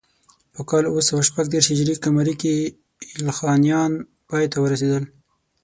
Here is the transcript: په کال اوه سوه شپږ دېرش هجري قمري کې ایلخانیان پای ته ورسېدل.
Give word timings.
په 0.53 0.61
کال 0.69 0.83
اوه 0.87 1.01
سوه 1.09 1.21
شپږ 1.29 1.45
دېرش 1.53 1.67
هجري 1.73 1.93
قمري 2.03 2.33
کې 2.41 2.53
ایلخانیان 3.15 3.91
پای 4.29 4.45
ته 4.51 4.57
ورسېدل. 4.61 5.03